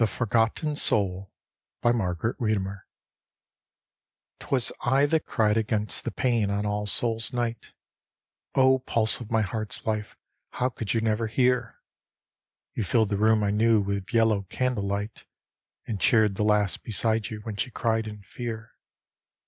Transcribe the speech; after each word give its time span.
THE 0.01 0.07
FORGOTTEN 0.07 0.73
SOUL: 0.77 1.31
margarbt 1.83 2.37
widdbmer 2.39 2.79
'Twas 4.39 4.71
I 4.83 5.05
that 5.05 5.27
cried 5.27 5.57
against 5.57 6.05
the 6.05 6.11
pane 6.11 6.49
on 6.49 6.65
All 6.65 6.87
Souls' 6.87 7.31
Night 7.33 7.73
(O 8.55 8.79
pulse 8.79 9.19
of 9.21 9.29
my 9.29 9.43
heart's 9.43 9.85
life, 9.85 10.17
how 10.53 10.69
could 10.69 10.95
you 10.95 11.01
never 11.01 11.27
hear?) 11.27 11.79
You 12.73 12.83
filled 12.83 13.09
the 13.09 13.17
room 13.17 13.43
I 13.43 13.51
knew 13.51 13.79
with 13.79 14.11
yellow 14.11 14.41
candlelight 14.49 15.25
And 15.85 16.01
cheered 16.01 16.33
the 16.33 16.43
lass 16.43 16.77
beside 16.77 17.29
you 17.29 17.41
when 17.41 17.55
she 17.57 17.69
cried 17.69 18.07
in 18.07 18.23
fear. 18.23 18.71